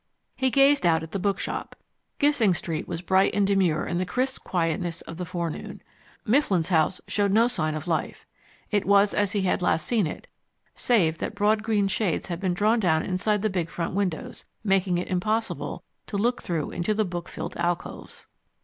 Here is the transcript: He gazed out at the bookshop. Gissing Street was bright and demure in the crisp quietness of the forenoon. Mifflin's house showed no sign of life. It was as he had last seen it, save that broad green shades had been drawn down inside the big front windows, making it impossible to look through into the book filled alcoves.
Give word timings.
He 0.35 0.49
gazed 0.49 0.83
out 0.83 1.03
at 1.03 1.11
the 1.11 1.19
bookshop. 1.19 1.75
Gissing 2.17 2.55
Street 2.55 2.87
was 2.87 3.03
bright 3.03 3.35
and 3.35 3.45
demure 3.45 3.85
in 3.85 3.99
the 3.99 4.03
crisp 4.07 4.43
quietness 4.43 5.01
of 5.01 5.17
the 5.17 5.25
forenoon. 5.25 5.79
Mifflin's 6.25 6.69
house 6.69 6.99
showed 7.07 7.31
no 7.31 7.47
sign 7.47 7.75
of 7.75 7.87
life. 7.87 8.25
It 8.71 8.85
was 8.87 9.13
as 9.13 9.33
he 9.33 9.43
had 9.43 9.61
last 9.61 9.85
seen 9.85 10.07
it, 10.07 10.25
save 10.73 11.19
that 11.19 11.35
broad 11.35 11.61
green 11.61 11.87
shades 11.87 12.29
had 12.29 12.39
been 12.39 12.55
drawn 12.55 12.79
down 12.79 13.03
inside 13.03 13.43
the 13.43 13.49
big 13.51 13.69
front 13.69 13.93
windows, 13.93 14.43
making 14.63 14.97
it 14.97 15.07
impossible 15.07 15.83
to 16.07 16.17
look 16.17 16.41
through 16.41 16.71
into 16.71 16.95
the 16.95 17.05
book 17.05 17.29
filled 17.29 17.55
alcoves. 17.57 18.25